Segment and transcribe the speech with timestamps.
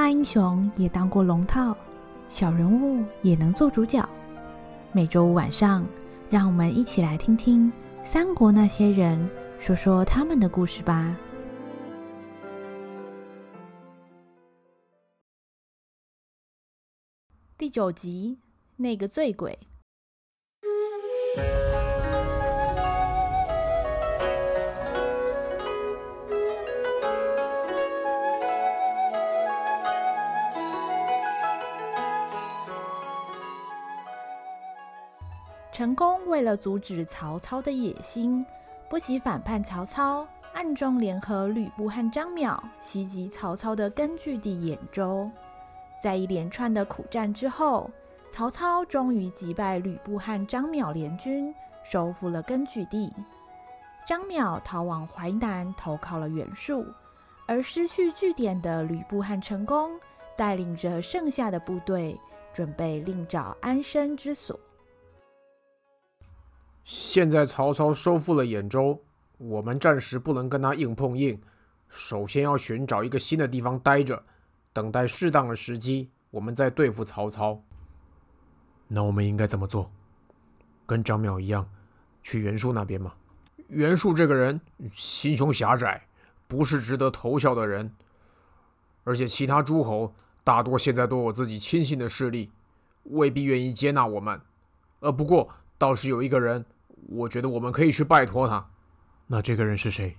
[0.00, 1.76] 大英雄也当过龙套，
[2.26, 4.02] 小人物也能做主角。
[4.92, 5.86] 每周五晚上，
[6.30, 7.70] 让我们一起来听听
[8.02, 9.28] 三国那些人
[9.58, 11.14] 说说他们的故事吧。
[17.58, 18.38] 第九集，
[18.76, 19.58] 那个醉鬼。
[35.80, 38.44] 成功为了阻止曹操的野心，
[38.86, 45.30] 不惜反叛曹操，暗中联合吕布和张邈袭击曹操的根据地兖州。
[45.98, 47.90] 在一连串的苦战之后，
[48.30, 51.50] 曹操终于击败吕布和张邈联军，
[51.82, 53.10] 收复了根据地。
[54.06, 56.84] 张邈逃往淮南投靠了袁术，
[57.46, 59.98] 而失去据点的吕布和陈宫
[60.36, 62.20] 带领着剩下的部队，
[62.52, 64.60] 准备另找安身之所。
[66.84, 69.00] 现在曹操收复了兖州，
[69.38, 71.40] 我们暂时不能跟他硬碰硬，
[71.88, 74.22] 首先要寻找一个新的地方待着。
[74.72, 77.60] 等待适当的时机，我们再对付曹操。
[78.86, 79.90] 那我们应该怎么做？
[80.86, 81.68] 跟张邈一样，
[82.22, 83.12] 去袁术那边吗？
[83.66, 84.60] 袁术这个人
[84.92, 86.06] 心胸狭窄，
[86.46, 87.92] 不是值得投效的人。
[89.02, 90.12] 而且其他诸侯
[90.44, 92.50] 大多现在都有自己亲信的势力，
[93.04, 94.40] 未必愿意接纳我们。
[95.00, 95.48] 呃，不过
[95.80, 96.62] 倒是有一个人，
[97.08, 98.68] 我觉得我们可以去拜托他。
[99.26, 100.14] 那这个人是谁？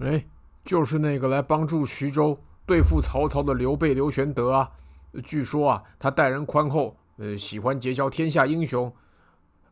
[0.00, 0.26] 哎，
[0.64, 2.36] 就是那个来帮助徐州。
[2.66, 4.72] 对付曹操的刘备刘玄德啊，
[5.22, 8.92] 据说啊，他待人宽厚，呃，喜欢结交天下英雄，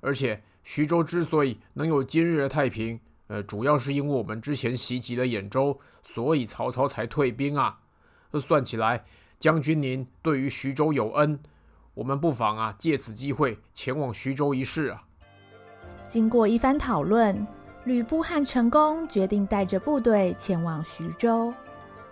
[0.01, 7.81] 而且徐州之所以能有今日的太平，呃，主要是因为我们之前袭击了兖州，所以曹操才退兵啊。
[8.39, 9.05] 算起来，
[9.41, 11.41] 将军您对于徐州有恩，
[11.95, 15.03] 我们不妨啊，借此机会前往徐州一试啊。
[16.09, 17.47] 经过一番讨论，
[17.85, 21.53] 吕布和陈宫决定带着部队前往徐州。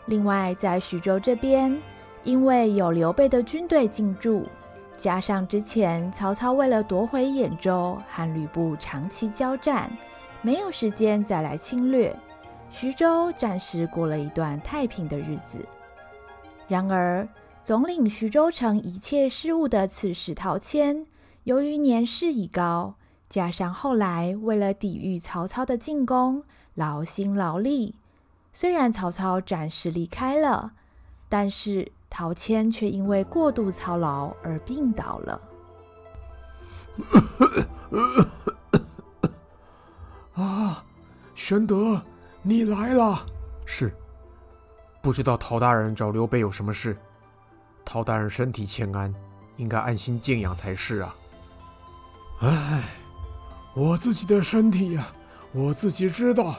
[0.07, 1.81] 另外，在徐州这边，
[2.25, 4.47] 因为有刘备的军队进驻，
[4.97, 9.91] 加上之前曹操为了夺回兖州和吕布长期交战，
[10.43, 12.15] 没有时间再来侵略，
[12.71, 15.65] 徐州暂时过了一段太平的日子。
[16.67, 17.29] 然而，
[17.63, 21.07] 总领徐州城一切事务的刺史陶谦，
[21.45, 22.95] 由于年事已高，
[23.31, 26.43] 加上后来为了抵御曹操的进攻，
[26.75, 27.95] 劳心劳力。
[28.53, 30.73] 虽然曹操暂时离开了，
[31.29, 35.41] 但是陶谦却因为过度操劳而病倒了。
[40.35, 40.85] 啊，
[41.37, 42.03] 玄德，
[42.43, 43.25] 你来了。
[43.65, 43.95] 是，
[45.01, 46.97] 不知道陶大人找刘备有什么事？
[47.85, 49.15] 陶大人身体欠安，
[49.57, 51.15] 应该安心静养才是啊。
[52.41, 52.83] 唉，
[53.75, 55.07] 我自己的身体呀，
[55.53, 56.57] 我自己知道。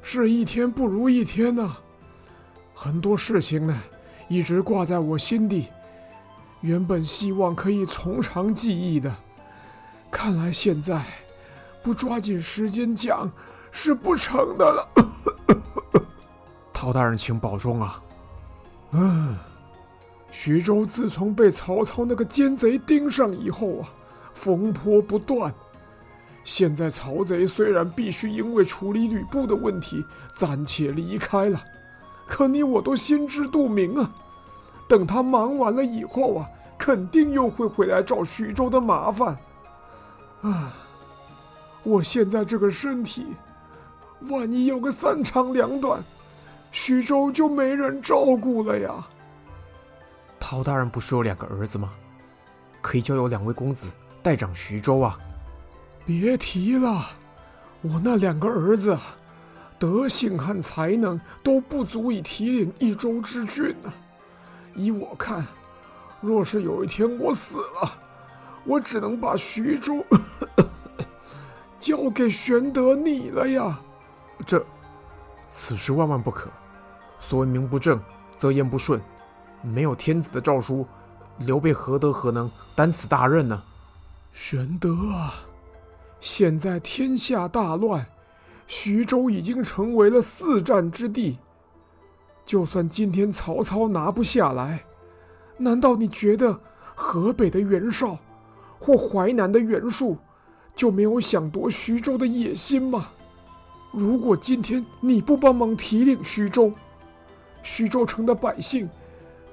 [0.00, 1.76] 是一天不如一天呐，
[2.72, 3.78] 很多事情呢，
[4.28, 5.68] 一直挂在我心底。
[6.60, 9.14] 原本希望可以从长计议的，
[10.10, 11.02] 看来现在
[11.82, 13.30] 不抓紧时间讲
[13.70, 14.88] 是不成的了。
[16.72, 18.02] 陶大人，请保重啊！
[18.92, 19.36] 嗯，
[20.30, 23.88] 徐州自从被曹操那个奸贼盯上以后啊，
[24.32, 25.52] 风波不断。
[26.48, 30.02] 现在曹贼虽然必须因为处理吕布的问题
[30.34, 31.62] 暂且离开了，
[32.26, 34.10] 可你我都心知肚明啊。
[34.88, 36.48] 等他忙完了以后啊，
[36.78, 39.36] 肯定又会回来找徐州的麻烦。
[40.40, 40.72] 啊，
[41.82, 43.26] 我现在这个身体，
[44.30, 46.02] 万一有个三长两短，
[46.72, 49.06] 徐州就没人照顾了呀。
[50.40, 51.92] 陶大人不是有两个儿子吗？
[52.80, 53.86] 可以交由两位公子
[54.22, 55.18] 代掌徐州啊。
[56.08, 57.04] 别提了，
[57.82, 58.98] 我那两个儿子，
[59.78, 63.92] 德行和才能都不足以提领一州之郡呢。
[64.74, 65.44] 依我看，
[66.22, 67.92] 若是有一天我死了，
[68.64, 70.02] 我只能把徐州
[71.78, 73.78] 交给玄德你了呀。
[74.46, 74.64] 这，
[75.50, 76.48] 此事万万不可。
[77.20, 78.00] 所谓名不正
[78.32, 78.98] 则言不顺，
[79.60, 80.86] 没有天子的诏书，
[81.36, 83.62] 刘备何德何能担此大任呢？
[84.32, 85.34] 玄德啊！
[86.20, 88.06] 现在天下大乱，
[88.66, 91.38] 徐州已经成为了四战之地。
[92.44, 94.82] 就算今天曹操拿不下来，
[95.58, 96.58] 难道你觉得
[96.94, 98.18] 河北的袁绍
[98.78, 100.16] 或淮南的袁术
[100.74, 103.08] 就没有想夺徐州的野心吗？
[103.92, 106.72] 如果今天你不帮忙提领徐州，
[107.62, 108.88] 徐州城的百姓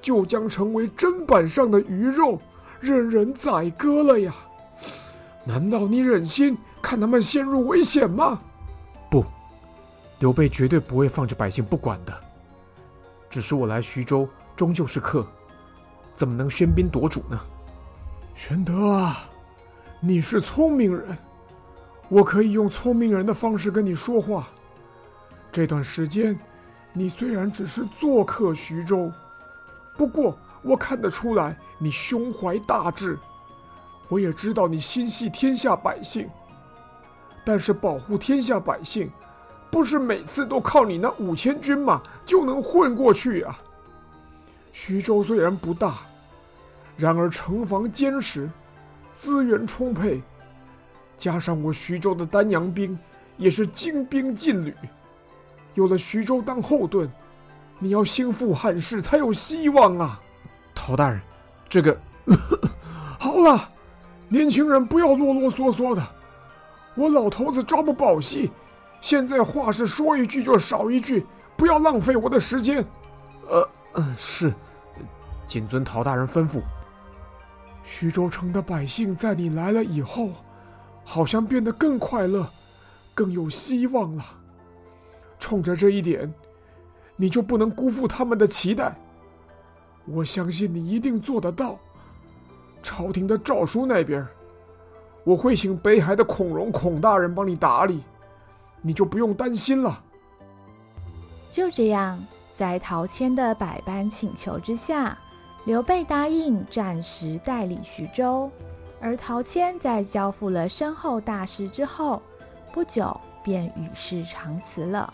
[0.00, 2.40] 就将成为砧板上的鱼肉，
[2.80, 4.34] 任人宰割了呀！
[5.46, 8.40] 难道你忍心看他们陷入危险吗？
[9.08, 9.24] 不，
[10.18, 12.12] 刘备绝对不会放着百姓不管的。
[13.30, 15.24] 只是我来徐州，终究是客，
[16.16, 17.40] 怎么能喧宾夺主呢？
[18.34, 19.24] 玄德啊，
[20.00, 21.16] 你是聪明人，
[22.08, 24.48] 我可以用聪明人的方式跟你说话。
[25.52, 26.36] 这段时间，
[26.92, 29.12] 你虽然只是做客徐州，
[29.96, 33.16] 不过我看得出来你胸怀大志，
[34.08, 36.28] 我也知道你心系天下百姓。
[37.44, 39.10] 但是保护天下百姓，
[39.70, 43.58] 不是每次都靠你那五千军马就能混过去啊。
[44.72, 45.94] 徐州虽然不大。
[46.96, 48.50] 然而城防坚实，
[49.12, 50.22] 资源充沛，
[51.18, 52.98] 加上我徐州的丹阳兵
[53.36, 54.74] 也是精兵劲旅，
[55.74, 57.06] 有了徐州当后盾，
[57.78, 60.20] 你要兴复汉室才有希望啊！
[60.74, 61.20] 陶大人，
[61.68, 62.00] 这个
[63.20, 63.70] 好了，
[64.28, 66.02] 年轻人不要啰啰嗦嗦的，
[66.94, 68.50] 我老头子朝不保夕，
[69.00, 71.24] 现在话是说一句就少一句，
[71.56, 72.84] 不要浪费我的时间。
[73.48, 74.52] 呃，嗯，是，
[75.44, 76.60] 谨遵陶大人吩咐。
[77.84, 80.30] 徐州城的百姓在你来了以后，
[81.04, 82.48] 好像变得更快乐，
[83.14, 84.24] 更有希望了。
[85.38, 86.32] 冲着这一点，
[87.14, 88.96] 你就不能辜负他们的期待。
[90.04, 91.78] 我相信你一定做得到。
[92.86, 94.24] 朝廷的诏书那边，
[95.24, 98.00] 我会请北海的孔融孔大人帮你打理，
[98.80, 100.00] 你就不用担心了。
[101.50, 102.16] 就这样，
[102.54, 105.18] 在陶谦的百般请求之下。
[105.64, 108.48] 刘备答应暂时代理徐州，
[109.00, 112.22] 而陶谦在交付了身后大事之后，
[112.72, 115.12] 不久便与世长辞了。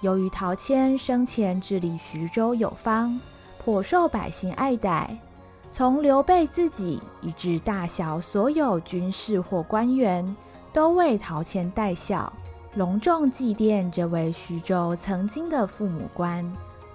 [0.00, 3.20] 由于陶谦生前治理徐州有方，
[3.62, 5.16] 颇受百姓爱戴，
[5.72, 10.36] 从刘备自己以至大小所有军士或官员，
[10.70, 12.30] 都为陶谦戴孝，
[12.74, 16.44] 隆重祭奠这位徐州曾经的父母官。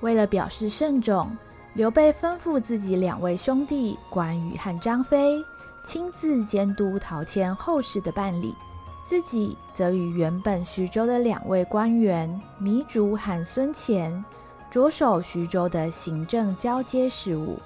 [0.01, 1.35] 为了表示慎重。
[1.73, 5.39] 刘备吩咐自己两位兄弟关羽和张飞
[5.83, 8.55] 亲自监督陶谦后事的办理，
[9.03, 14.25] 自己则与原本徐州的两位官员糜竺和孙干
[14.71, 17.59] 着手徐州的行政交接事务。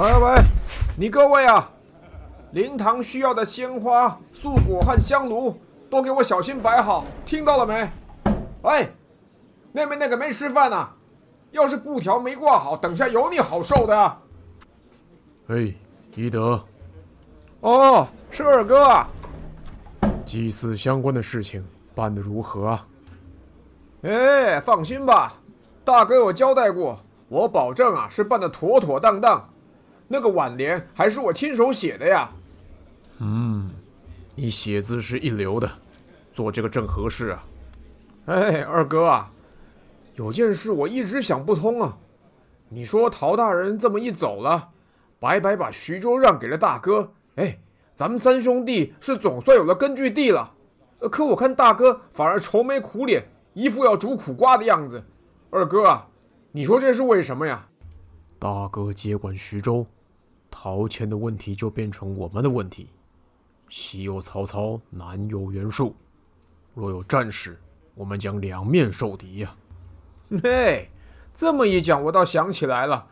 [0.00, 0.34] 喂喂，
[0.96, 1.70] 你各位啊！
[2.52, 5.60] 灵堂需要的鲜花、素果和香炉，
[5.90, 7.86] 都给我小心摆好，听到了没？
[8.62, 8.88] 哎，
[9.72, 10.88] 那边那个没吃饭呢，
[11.50, 14.16] 要是布条没挂好，等下有你好受的。
[15.48, 15.74] 哎，
[16.14, 16.58] 一德。
[17.60, 19.06] 哦，是二哥啊。
[20.24, 21.62] 祭祀相关的事情
[21.94, 22.86] 办得如何啊？
[24.00, 25.34] 哎，放心吧，
[25.84, 26.98] 大哥有交代过，
[27.28, 29.46] 我保证啊，是办得妥妥当当。
[30.12, 32.28] 那个挽联还是我亲手写的呀。
[33.18, 33.70] 嗯，
[34.34, 35.70] 你写字是一流的，
[36.34, 37.44] 做这个正合适啊。
[38.26, 39.30] 哎，二哥啊，
[40.16, 41.96] 有件事我一直想不通啊。
[42.68, 44.70] 你说陶大人这么一走了，
[45.20, 47.56] 白白把徐州让给了大哥，哎，
[47.94, 50.52] 咱们三兄弟是总算有了根据地了。
[51.08, 55.00] 可我看大哥反而愁眉苦脸，一副要煮苦瓜的样子。
[55.50, 56.04] 二哥啊，
[56.50, 57.64] 你说这是为什么呀？
[58.40, 59.86] 大哥接管徐州，
[60.50, 62.90] 陶谦的问题就变成我们的问题。
[63.68, 65.94] 西有曹操，南有袁术，
[66.74, 67.58] 若有战事，
[67.94, 69.54] 我们将两面受敌呀、
[70.42, 70.90] 嘿，
[71.34, 73.06] 这么一讲，我倒想起来了，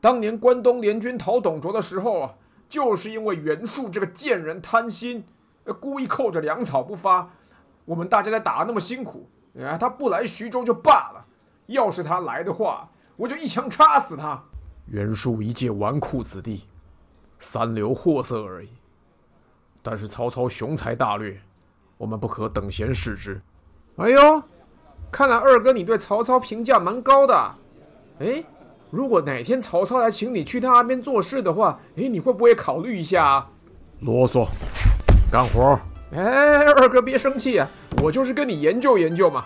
[0.00, 2.34] 当年关东联军讨董卓的时候啊，
[2.68, 5.24] 就是因为袁术这个贱人贪心，
[5.78, 7.30] 故意扣着粮草不发，
[7.84, 11.26] 我们大家在打那么辛苦，哎，他不来徐州就罢了，
[11.66, 14.42] 要是他来的话，我就一枪插死他。
[14.86, 16.64] 袁术一介纨绔子弟，
[17.38, 18.68] 三流货色而已。
[19.82, 21.40] 但是曹操雄才大略，
[21.98, 23.40] 我们不可等闲视之。
[23.96, 24.42] 哎呦，
[25.10, 27.54] 看来二哥你对曹操评价蛮高的。
[28.20, 28.44] 哎，
[28.90, 33.50] 如果哪天曹操来请你去他那边做事的话，哎，你会不会考虑一下啊？
[34.00, 34.46] 啰嗦，
[35.30, 35.78] 干活。
[36.12, 36.22] 哎，
[36.72, 37.68] 二哥别生气啊，
[38.02, 39.44] 我就是跟你研究研究嘛。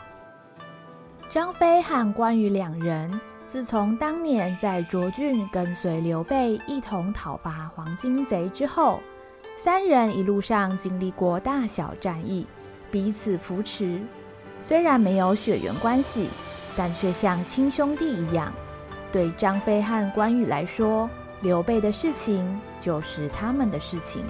[1.31, 9.01] 张飞和关羽两人，自从当年在涿郡跟随刘备一同讨伐黄巾贼之后。
[9.57, 12.47] 三人一路上经历过大小战役，
[12.91, 14.03] 彼此扶持。
[14.61, 16.29] 虽然没有血缘关系，
[16.77, 18.53] 但却像亲兄弟一样。
[19.11, 21.09] 对张飞和关羽来说，
[21.41, 24.23] 刘备的事情就是他们的事情。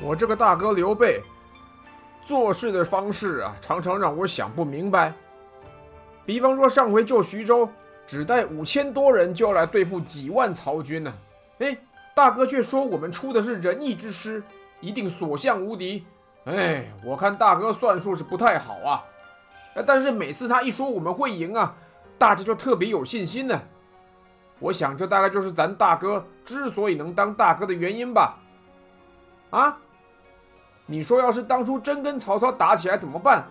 [0.00, 1.20] 我这个大哥刘备，
[2.24, 5.12] 做事的方式啊，常常让我想不明白。
[6.24, 7.68] 比方说，上回救徐州，
[8.10, 11.14] 只带五千多人就要来对付几万曹军呢。
[11.60, 11.78] 哎，
[12.12, 14.42] 大哥却说我们出的是仁义之师，
[14.80, 16.04] 一定所向无敌。
[16.44, 19.04] 哎，我看大哥算术是不太好啊。
[19.86, 21.72] 但是每次他一说我们会赢啊，
[22.18, 23.62] 大家就特别有信心呢。
[24.58, 28.36] 我想这大概就是咱大哥之所以能当大哥的原因吧。
[29.50, 29.78] 啊？
[30.84, 33.44] 你说要是当初真跟曹操打起来怎么办？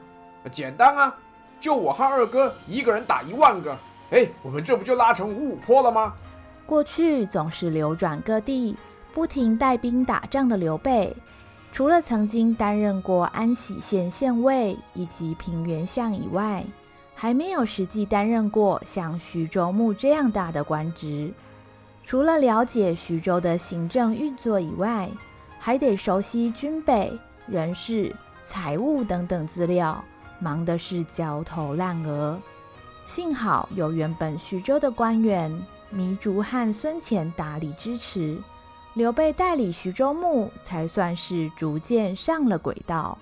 [0.51, 1.17] 简单啊。
[1.61, 3.77] 就我和二哥一个人打一万个，
[4.11, 6.13] 哎，我们这不就拉成五五波了吗？
[6.65, 8.75] 过去总是流转各地，
[9.13, 11.15] 不停带兵打仗的刘备，
[11.71, 16.63] 除了曾经担任过安喜县县尉以及平原相以外，
[17.15, 21.33] 还没有实际担任过像徐州牧这样大的官职。
[22.03, 25.09] 除了了解徐州的行政运作以外，
[25.59, 27.11] 还得熟悉军备、
[27.45, 30.03] 人事、财务等等资料。
[30.39, 32.39] 忙的是焦头烂额，
[33.09, 35.51] 幸好有原本徐州的官员
[35.91, 38.39] 糜竺和孙乾大力支持，
[38.93, 43.17] 刘备代理徐州牧，才算是逐渐上了轨道。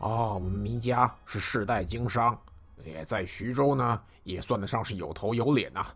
[0.00, 2.38] 哦，我们糜家是世代经商，
[2.84, 5.86] 也在徐州呢，也算得上是有头有脸呐、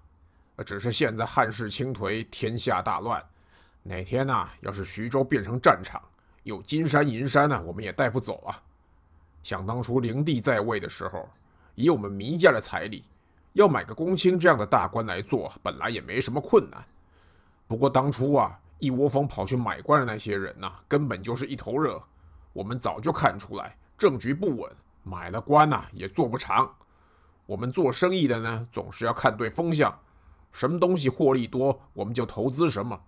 [0.65, 3.23] 只是现在汉室倾颓，天下大乱，
[3.83, 6.01] 哪天呐，要是徐州变成战场，
[6.45, 8.57] 有金山银山呢，我们也带不走啊。
[9.43, 11.29] 想当初灵帝在位的时候，
[11.75, 13.05] 以我们糜家的财力，
[13.53, 16.85] 要买个公卿这样的大官来做，本来也没什么困难。
[17.67, 22.03] 不过当初啊，一窝蜂跑去买官的那些人呐、根本就是一头热。
[22.53, 24.71] 我们早就看出来政局不稳，
[25.05, 26.75] 买了官呐、也做不长。
[27.47, 29.97] 我们做生意的呢，总是要看对风向，
[30.53, 33.01] 什么东西获利多，我们就投资什么。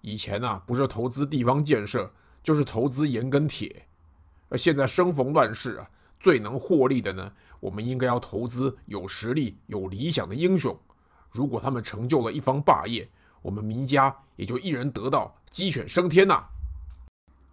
[0.00, 2.10] 以前呐、不是投资地方建设，
[2.42, 3.86] 就是投资盐跟铁。
[4.48, 10.76] 而现在生逢乱世啊，最能获利的呢，我们应该要投资有实力、有理想的英雄。
[11.30, 13.08] 如果他们成就了一方霸业，
[13.40, 16.44] 我们名家也就一人得道，鸡犬升天呐。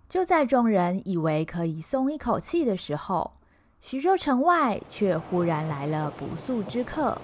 [0.10, 3.34] 就在众人以为可以松一口气的时候，
[3.80, 7.16] 徐州城外却忽然来了不速之客。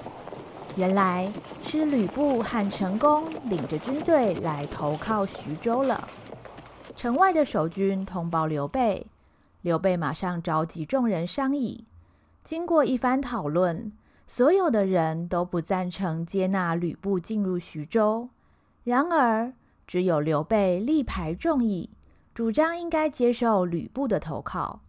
[0.75, 1.32] 原来
[1.63, 6.08] 是吕布和陈宫领着军队来投靠徐州了。
[6.96, 9.08] 城外的守军通报刘备。
[9.63, 11.86] 刘备马上召集众人商议，
[12.46, 13.92] 经过一番讨论，
[14.28, 18.30] 所有的人都不赞成接纳吕布进入徐州。
[18.84, 19.54] 然而，
[19.88, 21.90] 只有刘备力排众议，
[22.36, 24.84] 主张应该接受吕布的投靠。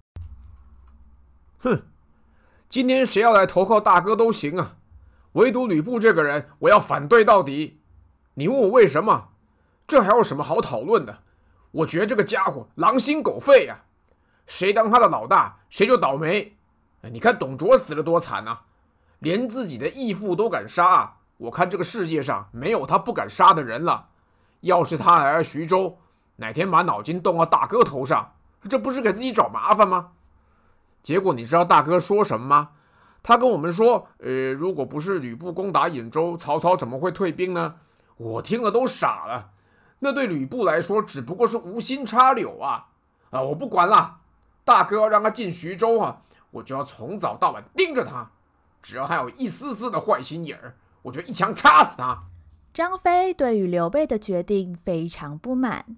[1.61, 1.85] 哼，
[2.69, 4.77] 今天谁要来投靠大哥都行啊，
[5.33, 7.81] 唯独吕布这个人，我要反对到底。
[8.35, 9.29] 你问我为什么？
[9.87, 11.21] 这还有什么好讨论的？
[11.71, 13.85] 我觉得这个家伙狼心狗肺呀！
[14.47, 16.56] 谁当他的老大，谁就倒霉。
[17.11, 18.63] 你看董卓死了多惨啊，
[19.19, 21.17] 连自己的义父都敢杀。
[21.39, 24.09] 我看这个世界上没有他不敢杀的人了。
[24.61, 25.99] 要是他来了徐州，
[26.37, 28.33] 哪天把脑筋动到大哥头上，
[28.69, 30.13] 这不是给自己找麻烦吗？
[31.03, 32.71] 结果你知道大哥说什么吗？
[33.23, 37.75] 他跟我们说：“呃，如果不是吕布攻打兖州，曹操怎么会退兵呢？”
[38.17, 39.51] 我听了都傻了。
[39.99, 42.87] 那对吕布来说，只不过是无心插柳啊！
[43.31, 44.19] 啊，我不管了。
[44.65, 48.31] 大哥让他进徐州啊，我就要从早到晚盯着他，
[48.83, 52.25] 只要他有一丝丝的坏心眼儿，我就一枪插死他。
[52.73, 55.97] 张飞对于刘备的决定非常不满，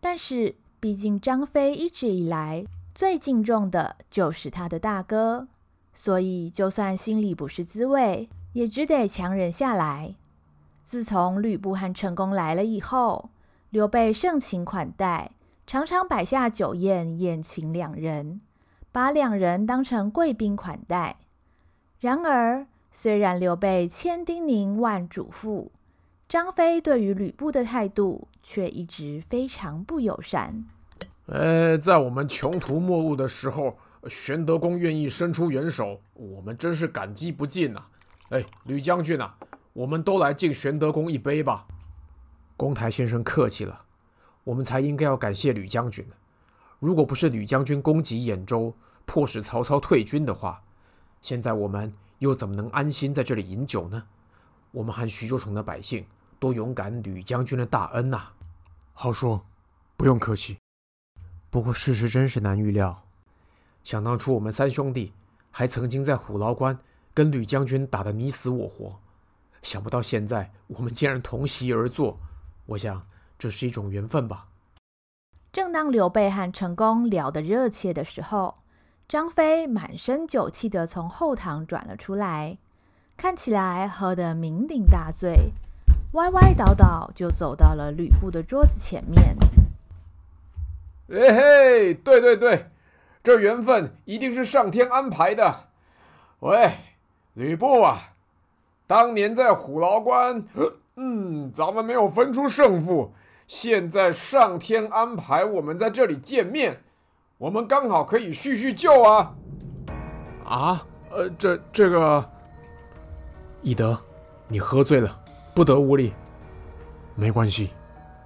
[0.00, 2.64] 但是毕竟张飞一直以来
[2.94, 5.48] 最敬重的就是他的大哥，
[5.92, 10.14] 所以就算心里不是滋味，也只得强忍下来。
[10.84, 13.30] 自从吕布和陈宫来了以后，
[13.70, 15.32] 刘备盛情款待。
[15.66, 18.40] 常常摆下酒宴宴请两人，
[18.92, 21.16] 把两人当成贵宾款待。
[21.98, 25.68] 然而，虽然刘备千叮咛万嘱咐，
[26.28, 30.64] 张飞对于吕布的态度却一直非常不友善。
[31.26, 33.76] 呃，在我们穷途末路的时候，
[34.08, 37.90] 玄德公愿意伸出援手，我们真是感激不尽呐、啊。
[38.30, 39.36] 哎，吕将军啊，
[39.72, 41.66] 我们都来敬玄德公一杯吧。
[42.56, 43.82] 公台先生客气了。
[44.42, 46.14] 我们才应该要感谢吕将军呢。
[46.80, 50.60] 如果不是吕将军攻击兖州，迫使曹操退军的话，
[51.22, 54.02] 现在我们又怎么能安心在这里饮酒呢？
[54.72, 56.04] 我们和徐州城的百姓
[56.38, 58.30] 都勇敢吕将军的大恩呐。
[58.92, 59.44] 好说，
[59.96, 60.58] 不用客气。
[61.50, 63.02] 不过事实真是难预料。
[63.84, 65.12] 想当初我们三兄弟
[65.50, 66.78] 还曾经在虎牢关
[67.14, 68.98] 跟吕将军打得你死我活，
[69.62, 72.18] 想不到现在我们竟然同席而坐。
[72.66, 73.06] 我想。
[73.40, 74.49] 这是一种缘分吧。
[75.52, 78.54] 正当刘备和成功聊得热切的时候，
[79.08, 82.58] 张飞满身酒气地从后堂转了出来，
[83.16, 85.52] 看起来喝得酩酊大醉，
[86.12, 89.36] 歪歪倒倒就走到了吕布的桌子前面。
[91.08, 92.70] 哎嘿，对对对，
[93.24, 95.66] 这缘分一定是上天安排的。
[96.38, 96.70] 喂，
[97.34, 98.12] 吕布啊，
[98.86, 100.44] 当年在虎牢关，
[100.94, 103.12] 嗯，咱们没有分出胜负。
[103.50, 106.84] 现在上天安排我们在这里见面，
[107.36, 109.34] 我们刚好可以叙叙旧啊！
[110.44, 112.24] 啊，呃，这这个，
[113.60, 114.00] 翼德，
[114.46, 115.20] 你喝醉了，
[115.52, 116.14] 不得无礼。
[117.16, 117.70] 没关系，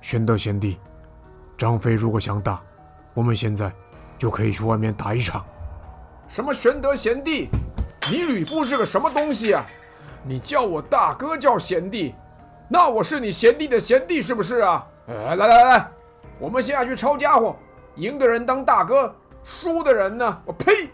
[0.02, 0.76] 玄德贤弟，
[1.56, 2.60] 张飞如果想打，
[3.14, 3.72] 我们现在
[4.18, 5.42] 就可以去外面打一场。
[6.28, 7.48] 什么玄德贤弟？
[8.10, 9.64] 你吕布是个什么东西啊？
[10.22, 12.14] 你叫我大哥叫贤弟，
[12.68, 14.86] 那我是你贤弟的贤弟是不是啊？
[15.06, 15.90] 哎，来来来来，
[16.38, 17.54] 我们现在去抄家伙，
[17.96, 20.42] 赢的人当大哥，输的人呢？
[20.46, 20.88] 我呸，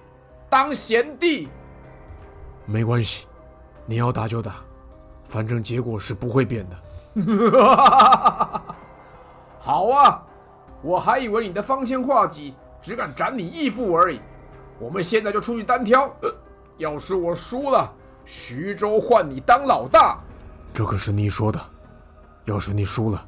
[0.49, 1.49] 当贤弟。
[2.67, 3.29] 没关系，
[3.87, 4.57] 你要打就打，
[5.25, 6.77] 反正结果是不会变的。
[9.61, 10.23] 好啊，
[10.83, 14.21] 我还以为你的方天画戟只敢斩你义父而已。
[14.81, 16.35] 我们现在就出去单挑，呃，
[16.79, 17.89] 要是我输了，
[18.25, 20.19] 徐州换你当老大。
[20.73, 21.61] 这可是你说的，
[22.47, 23.25] 要是你输了。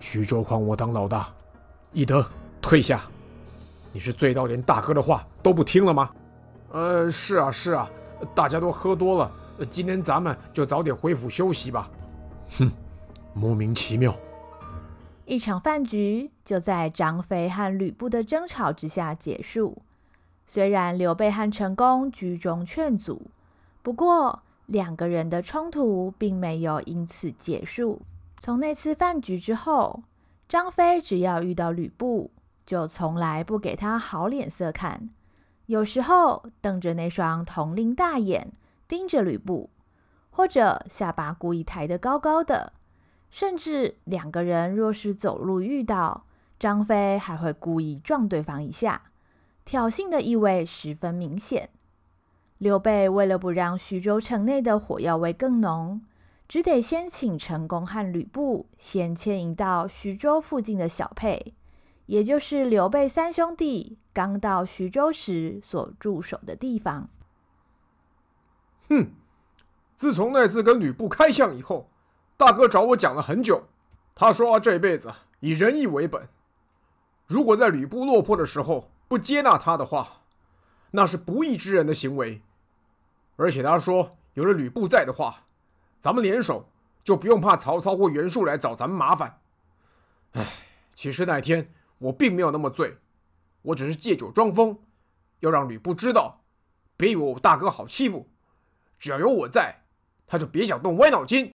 [0.00, 1.32] 徐州换我当老大，
[1.92, 2.24] 翼德
[2.60, 3.02] 退下！
[3.92, 6.10] 你是醉到连大哥的话都不听了吗？
[6.72, 7.88] 呃，是啊是啊，
[8.34, 9.30] 大家都喝多了，
[9.70, 11.88] 今天咱们就早点回府休息吧。
[12.58, 12.70] 哼，
[13.32, 14.14] 莫名其妙。
[15.26, 19.78] 一场饭局就在张飞和吕布的争吵之下结束。
[20.46, 23.30] 虽然刘备和陈宫居中劝阻，
[23.82, 28.02] 不过两个人的冲突并没有因此结束。
[28.44, 30.02] 从那次饭局之后，
[30.46, 32.30] 张飞只要遇到吕布，
[32.66, 35.08] 就从来不给他好脸色看。
[35.64, 38.52] 有时候瞪着那双铜铃大眼
[38.86, 39.70] 盯着吕布，
[40.28, 42.74] 或者下巴故意抬得高高的，
[43.30, 46.26] 甚至两个人若是走路遇到，
[46.58, 49.04] 张飞还会故意撞对方一下，
[49.64, 51.70] 挑衅的意味十分明显。
[52.58, 56.02] 刘备为了不让徐州城内的火药味更浓，
[56.54, 61.52] 只得先请陈宫和吕布先迁移到徐州附近的小沛，
[62.06, 67.08] 也就是刘备三兄弟刚到徐州时所驻守的地方。
[68.88, 69.08] 哼，
[69.96, 71.90] 自从那次跟吕布开巷以后，
[72.36, 73.64] 大哥找我讲了很久。
[74.14, 76.28] 他说他这辈子以仁义为本，
[77.26, 80.22] 如果在吕布落魄的时候不接纳他的话，
[80.92, 82.42] 那是不义之人的行为。
[83.34, 85.43] 而且他说，有了吕布在的话，
[86.04, 86.68] 咱们联手
[87.02, 89.40] 就不用怕曹操或袁术来找咱们麻烦。
[90.32, 90.44] 唉，
[90.92, 92.98] 其实那天我并没有那么醉，
[93.62, 94.78] 我只是借酒装疯，
[95.40, 96.42] 要让吕布知道，
[96.98, 98.28] 别以为我大哥好欺负，
[98.98, 99.84] 只要有我在，
[100.26, 101.50] 他就别想动歪脑筋。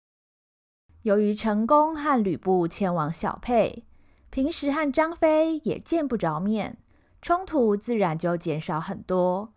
[1.03, 3.85] 由于成功和吕布前往小沛，
[4.31, 6.79] 平时和张飞也见不着面，
[7.21, 9.53] 冲突自然就减少很多。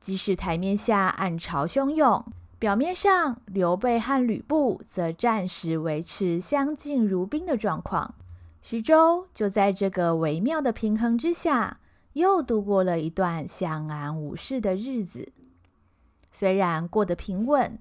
[0.00, 2.24] 即使台面下暗潮汹涌。
[2.60, 8.14] 表面上，刘备和吕布则暂时维持相敬如宾的状况。
[8.60, 11.80] 徐州就在这个微妙的平衡之下，
[12.12, 15.32] 又度过了一段相安无事的日子。
[16.30, 17.78] 虽然过得平稳，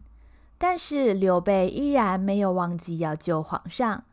[0.57, 4.05] 但是刘备依然没有忘记要救皇上。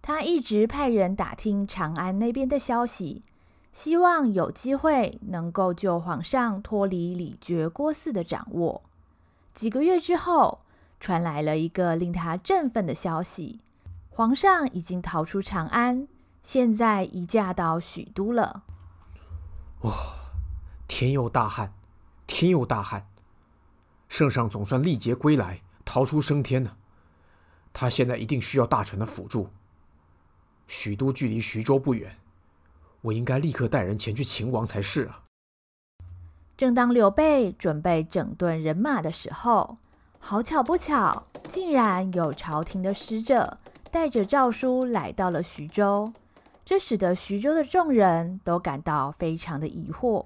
[0.00, 3.22] 他一直派人打听长安那边的消息，
[3.70, 8.82] 希望有机会能够救皇上脱离李傕郭汜的掌握。
[9.56, 10.60] 几个月之后，
[11.00, 13.62] 传来了一个令他振奋的消息：
[14.10, 16.06] 皇上已经逃出长安，
[16.42, 18.64] 现在移驾到许都了。
[19.80, 19.94] 哇！
[20.86, 21.72] 天佑大汉，
[22.26, 23.08] 天佑大汉！
[24.10, 26.76] 圣上总算历劫归来，逃出升天了。
[27.72, 29.48] 他现在一定需要大臣的辅助。
[30.68, 32.14] 许都距离徐州不远，
[33.00, 35.22] 我应该立刻带人前去勤王才是啊。
[36.56, 39.76] 正当刘备准备整顿人马的时候，
[40.18, 43.58] 好巧不巧，竟然有朝廷的使者
[43.90, 46.14] 带着诏书来到了徐州，
[46.64, 50.24] 这使得徐州的众人都感到非常的疑惑。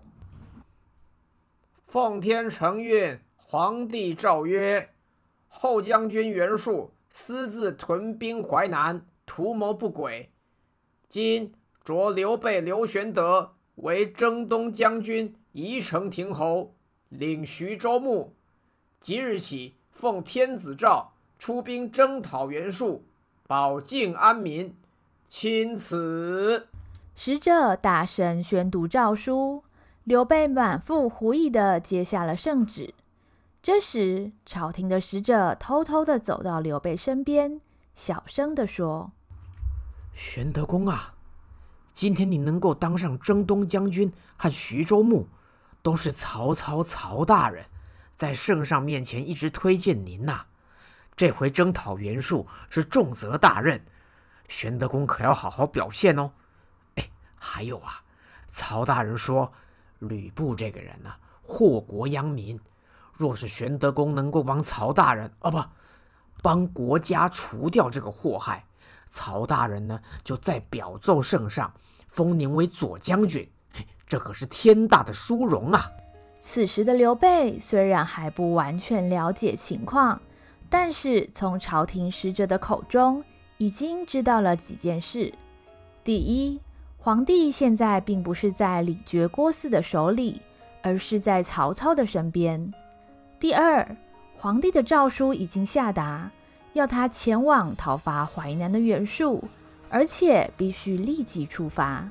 [1.89, 4.91] 奉天承运，皇帝诏曰：
[5.49, 10.31] 后将军袁术私自屯兵淮南，图谋不轨，
[11.09, 11.53] 今
[11.85, 15.35] 擢刘备、刘玄德为征东将军。
[15.53, 16.75] 宜城亭侯，
[17.09, 18.35] 领徐州牧。
[19.01, 23.05] 即日起，奉天子诏，出兵征讨袁术，
[23.47, 24.77] 保境安民。
[25.27, 26.69] 钦此。
[27.15, 29.65] 使者大声宣读诏书，
[30.05, 32.95] 刘备满腹狐疑的接下了圣旨。
[33.63, 37.61] 这时，朝廷的使者偷偷的走到刘备身边，
[37.93, 39.13] 小声的说
[40.15, 41.15] ：“玄德公啊，
[41.93, 45.27] 今天你能够当上征东将军和徐州牧，
[45.83, 47.65] 都是曹操曹大人
[48.17, 50.45] 在圣上面前一直推荐您呐。
[51.17, 53.85] 这回征讨袁术是重责大任，
[54.49, 56.31] 玄德公可要好好表现哦。
[56.95, 58.03] 哎，还有啊，
[58.53, 59.53] 曹大人说，
[59.99, 61.13] 吕布这个人呢、
[61.43, 62.59] 祸国殃民。”
[63.13, 65.63] 若是玄德公能够帮曹大人，哦不，
[66.41, 68.65] 帮国家除掉这个祸害，
[69.11, 71.75] 曹大人呢就再表奏圣上，
[72.09, 73.47] 封您为左将军，
[74.11, 75.89] 这可是天大的殊荣啊！
[76.41, 80.21] 此时的刘备虽然还不完全了解情况，
[80.69, 83.23] 但是从朝廷使者的口中
[83.59, 85.33] 已经知道了几件事：
[86.03, 86.61] 第一，
[86.99, 90.43] 皇帝现在并不是在李傕郭汜的手里，
[90.83, 92.75] 而是在曹操的身边。
[93.39, 93.97] 第二，
[94.37, 96.29] 皇帝的诏书已经下达，
[96.73, 99.45] 要他前往讨伐淮南的袁术，
[99.89, 102.09] 而且必须立即出发。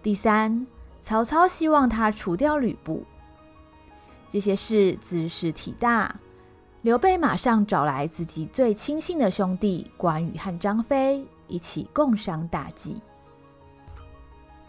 [0.00, 0.66] 第三，
[1.04, 3.04] 曹操希望他除掉吕布。
[4.26, 6.16] 这些事兹事体大，
[6.80, 13.02] 刘备马上找来自己最亲信的兄弟关羽和张飞，一起共商大计。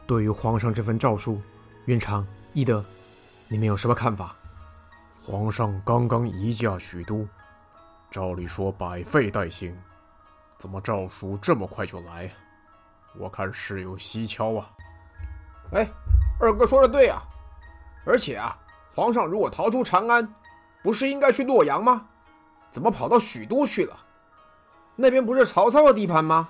[0.06, 1.39] 对于皇上这份诏书，
[1.86, 2.84] 云长、翼德，
[3.48, 4.36] 你们有什么看法？
[5.24, 7.26] 皇上刚刚移驾许都，
[8.12, 9.74] 照理说百废待兴，
[10.58, 12.30] 怎么诏书这么快就来？
[13.17, 14.69] 我看事有蹊跷啊！
[15.71, 15.88] 哎，
[16.39, 17.24] 二哥说的对啊，
[18.06, 18.58] 而且啊，
[18.93, 20.28] 皇上如果逃出长安，
[20.84, 22.06] 不是应该去洛阳吗？
[22.71, 23.98] 怎么跑到许都去了？
[24.95, 26.48] 那边不是曹操的地盘吗？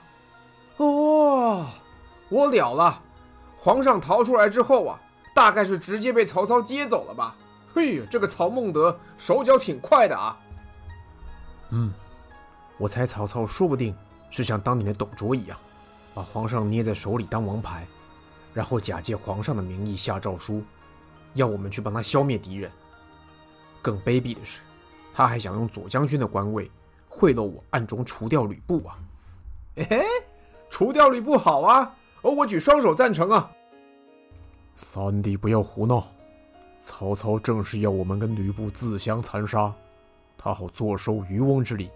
[0.78, 1.67] 哦，
[2.30, 3.02] 我了了，
[3.58, 5.00] 皇上逃出来之后啊，
[5.34, 7.36] 大概是直接被曹操接走了吧？
[7.74, 10.38] 嘿，这个曹孟德手脚挺快的啊。
[11.69, 11.93] 嗯，
[12.78, 13.95] 我猜曹操说不定
[14.30, 15.58] 是像当年的董卓一样，
[16.13, 17.86] 把皇上捏在手里当王牌，
[18.56, 20.63] 然后假借皇上的名义下诏书，
[21.34, 22.72] 要我们去帮他消灭敌人。
[23.82, 24.62] 更卑鄙的是，
[25.13, 26.72] 他还想用左将军的官位
[27.10, 28.98] 贿赂我，暗中除掉吕布啊！
[29.76, 30.06] 哎，
[30.70, 33.52] 除掉吕布好啊，哦，我举双手赞成啊！
[34.76, 36.08] 三弟不要胡闹。
[36.82, 39.74] 曹操正是要我们跟吕布自相残杀，
[40.38, 41.91] 他好坐收渔翁之利。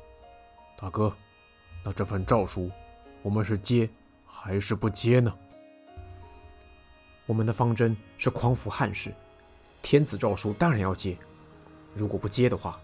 [0.78, 1.14] 大哥，
[1.86, 2.70] 那这份诏书，
[3.22, 3.90] 我们是接
[4.26, 5.34] 还是不接呢？
[7.30, 9.14] 我们的方针是匡扶汉室，
[9.84, 11.16] 天子诏书当然要接。
[11.94, 12.80] 如果不接的话，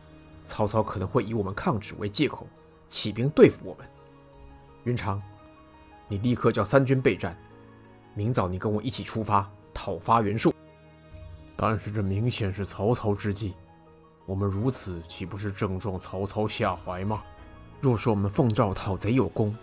[0.46, 2.46] 曹操可能会以我们抗旨为借口，
[2.88, 3.88] 起兵对付我们。
[4.84, 5.20] 云长，
[6.08, 7.36] 你立刻叫三军备战，
[8.14, 10.54] 明早你跟我一起出发讨伐袁术。
[11.56, 13.56] 但是这明显是曹操之计，
[14.28, 17.24] 我们如此岂不是正中曹操下怀吗？
[17.82, 19.58] 若是我们奉诏讨贼有功，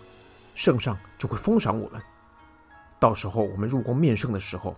[0.53, 2.01] 圣上就会封赏我们，
[3.03, 4.73] 到时候我们入宫面圣的时候，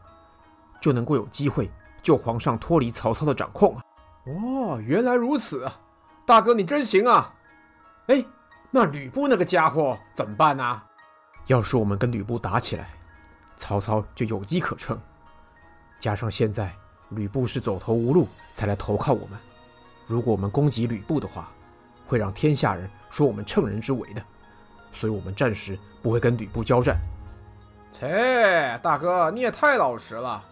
[0.82, 1.70] 就能够有机会
[2.02, 3.84] 救皇上脱离曹操的掌控啊！
[4.26, 5.78] 哦，原来如此啊，
[6.26, 7.32] 大哥你真行啊！
[8.08, 8.26] 哎，
[8.72, 10.82] 那吕布那个家伙怎么办呢？
[11.46, 12.90] 要是我们跟吕布打起来，
[13.58, 15.00] 曹操就有机可乘，
[16.00, 16.74] 加上现在。
[17.10, 19.38] 吕布是走投无路才来投靠我们，
[20.08, 21.52] 如果我们攻击吕布的话，
[22.08, 24.24] 会让天下人说我们乘人之危的，
[24.92, 27.00] 所以我们暂时不会跟吕布交战。
[27.96, 30.44] 切，大哥你也太老实了，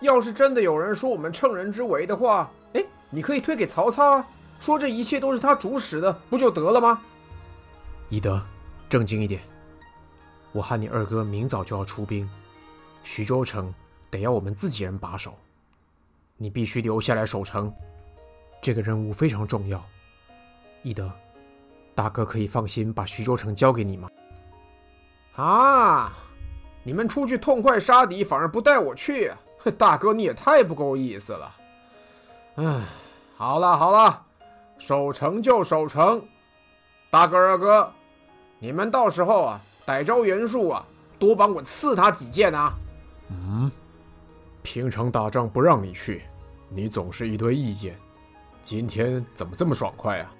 [0.00, 4.24] 要是真的有人说我们乘人之危的话，哎，你可以推给曹操啊，
[4.60, 7.02] 说这一切都是他主使的，不就得了吗？
[8.10, 8.40] 翼德，
[8.88, 9.42] 正经一点，
[10.52, 12.30] 我和你二哥明早就要出兵，
[13.02, 13.74] 徐州城
[14.08, 15.36] 得要我们自己人把守。
[16.36, 17.74] 你必须留下来守城，
[18.62, 19.84] 这个任务非常重要。
[20.84, 21.10] 翼德，
[21.96, 24.08] 大哥可以放心把徐州城交给你吗？
[25.34, 26.16] 啊！
[26.82, 29.32] 你们出去痛快杀敌，反而不带我去，
[29.76, 31.54] 大哥你也太不够意思了。
[32.56, 32.80] 唉，
[33.36, 34.22] 好了好了，
[34.78, 36.22] 守城就守城。
[37.10, 37.92] 大哥二哥，
[38.58, 40.84] 你们到时候啊，逮着袁术啊，
[41.18, 42.72] 多帮我刺他几剑啊。
[43.30, 43.70] 嗯。
[44.62, 46.24] 平常打仗不让你去，
[46.68, 47.98] 你总是一堆意见。
[48.62, 50.34] 今天怎么这么爽快啊？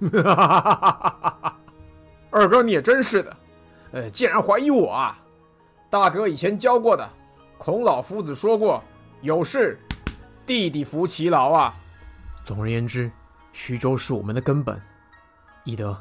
[2.30, 3.36] 二哥你也真是的，
[3.92, 5.18] 呃，竟然怀疑我啊！
[5.94, 7.08] 大哥以前教过的，
[7.56, 8.82] 孔老夫子说过，
[9.20, 9.78] 有事
[10.44, 11.72] 弟弟服其劳啊。
[12.44, 13.08] 总而言之，
[13.52, 14.82] 徐州是我们的根本。
[15.62, 15.96] 翼德，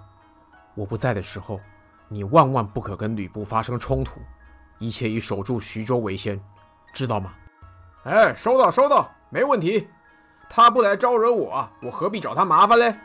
[0.73, 1.59] 我不在的时候，
[2.07, 4.19] 你万万不可跟吕布发生冲突，
[4.79, 6.43] 一切以守住徐州为先，
[6.91, 7.31] 知道吗？
[8.05, 9.87] 哎，收到，收到，没问题。
[10.49, 12.95] 他不来招惹我，我何必找他麻烦嘞？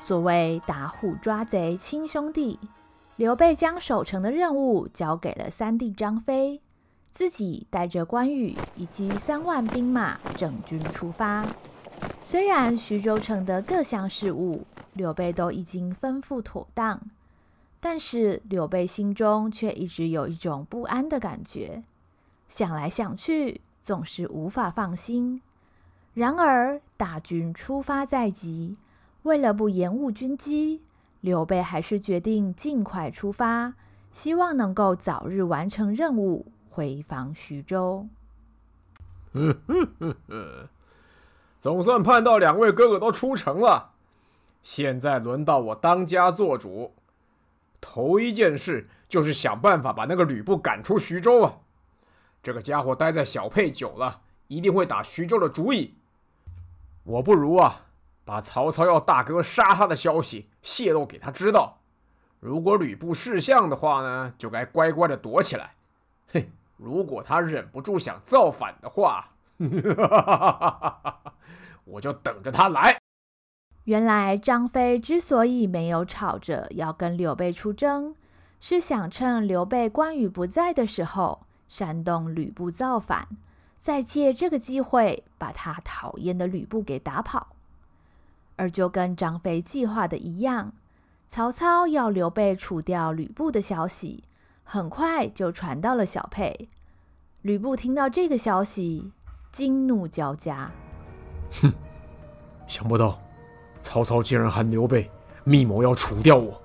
[0.00, 2.58] 所谓打虎抓贼，亲兄弟。
[3.16, 6.60] 刘备将守城的任务交给了三弟张飞，
[7.10, 11.46] 自己带着关羽以及三万兵马整军出发。
[12.24, 17.00] 虽然徐州城的各项事务刘备都已经吩咐妥当，
[17.80, 21.82] 但是刘备心中却一直有一种不安的感觉，
[22.48, 25.42] 想来想去总是无法放心。
[26.14, 28.76] 然而大军出发在即，
[29.24, 30.80] 为了不延误军机。
[31.22, 33.74] 刘备还是决定尽快出发，
[34.10, 38.08] 希望能够早日完成任务，回防徐州。
[41.60, 43.92] 总算盼到两位哥哥都出城了，
[44.64, 46.92] 现在轮到我当家做主。
[47.80, 51.58] 头一件事就是想办法把那个吕布赶出徐州啊！
[52.42, 55.94] 这个家伙待在小沛久了，一定会打徐州的主意。
[57.04, 57.86] 我不如啊。
[58.24, 61.78] 把曹操要大哥杀他的消息泄露给他知道，
[62.40, 65.74] 如果吕布识相的话呢，就该乖乖的躲起来。
[66.32, 69.28] 嘿，如果他忍不住想造反的话，
[71.84, 72.98] 我就等着他来。
[73.84, 78.14] 原来张飞之所以没有吵着要跟刘备出征，
[78.60, 83.26] 是想趁刘备、关羽不在的时候煽动吕布造反，
[83.80, 87.48] 再借这个机会把他讨厌的吕布给打跑。
[88.56, 90.72] 而就跟张飞计划的一样，
[91.28, 94.24] 曹操要刘备除掉吕布的消息，
[94.62, 96.68] 很快就传到了小沛。
[97.40, 99.10] 吕布听到这个消息，
[99.50, 100.70] 惊怒交加。
[101.60, 101.72] 哼，
[102.66, 103.18] 想不到
[103.80, 105.10] 曹操竟然喊刘备
[105.44, 106.62] 密谋要除掉我。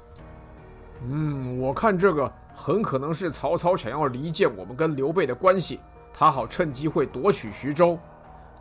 [1.04, 5.80] 嗯，我看这个很可能是曹操想要离间我们跟刘备的关系，
[6.14, 7.98] 他好趁机会夺取徐州。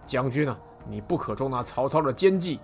[0.05, 0.57] 将军啊，
[0.89, 2.61] 你不可中那曹操的奸计。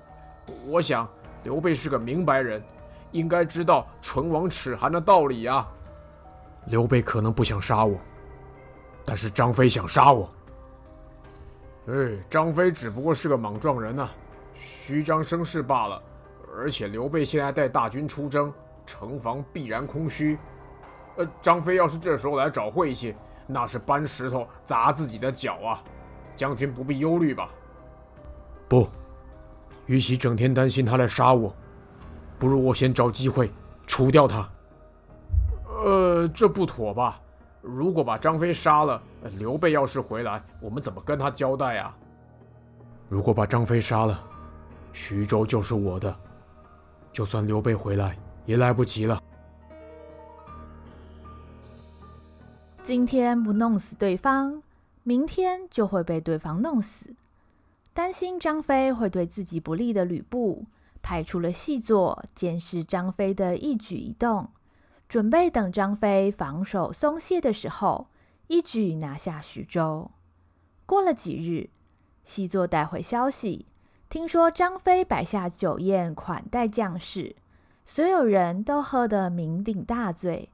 [0.67, 1.09] 我想，
[1.45, 2.63] 刘备是个明白人，
[3.11, 5.69] 应该知道“唇亡齿寒”的道理啊。
[6.67, 7.99] 刘备可能不想杀我，
[9.05, 10.31] 但是张飞想杀我。
[11.87, 11.93] 哎，
[12.31, 14.09] 张飞只不过是个莽撞人呐、
[14.55, 16.01] 虚张声势罢了。
[16.55, 18.53] 而且刘备现在带大军出征，
[18.85, 20.39] 城防必然空虚。
[21.17, 23.15] 呃，张飞要是这时候来找晦气，
[23.47, 25.83] 那是搬石头砸自己的脚啊。
[26.37, 27.49] 将军不必忧虑吧？
[28.69, 28.89] 不。
[29.87, 31.55] 与其整天担心他来杀我，
[32.39, 33.51] 不如我先找机会
[33.87, 34.49] 除掉他。
[35.85, 37.21] 呃，这不妥吧？
[37.61, 39.01] 如果把张飞杀了，
[39.39, 41.95] 刘备要是回来，我们怎么跟他交代啊？
[43.09, 44.19] 如果把张飞杀了，
[44.93, 46.15] 徐州就是我的，
[47.13, 48.17] 就算刘备回来
[48.47, 49.21] 也来不及了。
[52.83, 54.63] 今天不弄死对方，
[55.05, 57.15] 明天就会被对方弄死。
[57.95, 60.65] 担心张飞会对自己不利的吕布，
[61.03, 64.49] 派出了细作监视张飞的一举一动，
[65.09, 68.09] 准备等张飞防守松懈的时候，
[68.47, 70.11] 一举拿下徐州。
[70.87, 71.69] 过了几日，
[72.25, 73.67] 细作带回消息，
[74.09, 77.37] 听说张飞摆下酒宴款待将士，
[77.85, 80.49] 所有人都喝得酩酊大醉。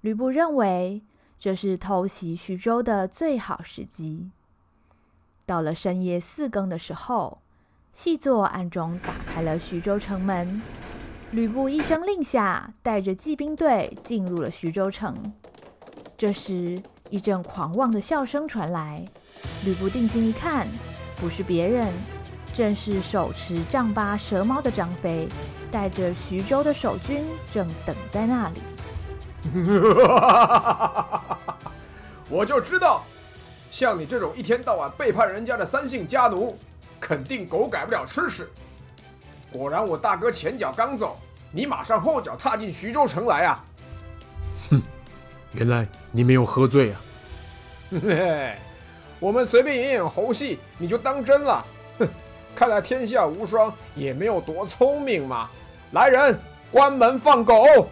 [0.00, 1.02] 吕布认为
[1.40, 4.30] 这是偷袭徐州的最好时机。
[5.48, 7.38] 到了深夜四更的时候，
[7.90, 10.60] 细作暗中打开了徐州城门。
[11.30, 15.16] 吕布一声令下，带着骑兵队进入了徐州城。
[16.18, 19.02] 这时，一阵狂妄的笑声传来。
[19.64, 20.68] 吕布定睛一看，
[21.16, 21.88] 不是别人，
[22.52, 25.26] 正是手持丈八蛇矛的张飞，
[25.72, 28.60] 带着徐州的守军正等在那里。
[32.28, 33.02] 我就知道。
[33.70, 36.56] 像你这种一天到晚背叛人家的三姓家奴，
[36.98, 38.48] 肯定狗改不了吃屎。
[39.52, 41.18] 果然，我大哥前脚刚走，
[41.52, 43.64] 你马上后脚踏进徐州城来啊！
[44.70, 44.82] 哼，
[45.52, 47.00] 原来你没有喝醉啊！
[47.90, 48.54] 嘿 嘿，
[49.18, 51.64] 我们随便演演猴戏，你就当真了？
[51.98, 52.08] 哼，
[52.54, 55.48] 看来天下无双也没有多聪明嘛！
[55.92, 56.38] 来人，
[56.70, 57.88] 关门放狗！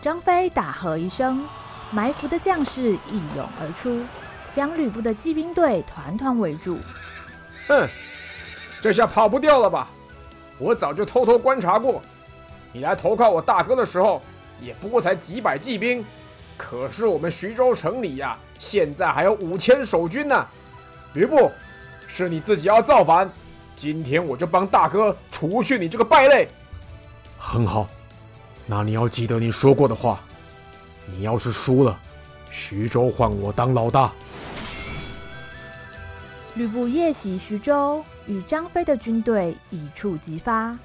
[0.00, 1.44] 张飞大喝一声，
[1.90, 4.00] 埋伏的将士一拥而出。
[4.52, 6.78] 将吕布的骑兵队团团围住。
[7.68, 7.88] 哼，
[8.80, 9.88] 这下跑不掉了吧？
[10.58, 12.02] 我早就偷偷观察过，
[12.72, 14.20] 你来投靠我大哥的时候，
[14.60, 16.04] 也不过才几百骑兵，
[16.56, 20.46] 可是我们徐州城里呀，现在还有五千守军呢。
[21.12, 21.50] 吕布，
[22.08, 23.30] 是你自己要造反，
[23.76, 26.48] 今天我就帮大哥除去你这个败类。
[27.38, 27.86] 很好，
[28.66, 30.20] 那你要记得你说过的话，
[31.06, 31.96] 你要是输了，
[32.50, 34.12] 徐州换我当老大。
[36.58, 40.76] 吕布夜袭徐州，与张飞的军队一触即发。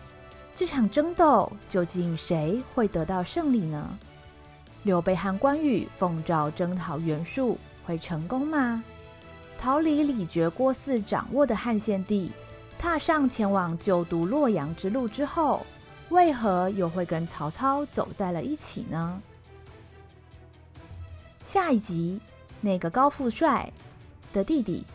[0.53, 3.97] 这场争斗究竟谁会得到胜利呢？
[4.83, 7.57] 刘备和关羽奉诏征讨袁术，
[7.87, 8.83] 会成功吗？
[9.57, 12.31] 逃离李傕郭汜掌握的汉献帝，
[12.77, 15.65] 踏上前往救都洛阳之路之后，
[16.09, 19.19] 为何又会跟曹操走在了一起呢？
[21.43, 22.19] 下一集，
[22.61, 23.73] 那个高富帅
[24.31, 24.85] 的弟弟